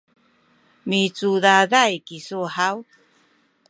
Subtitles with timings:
[0.89, 2.77] micudaday kisu haw?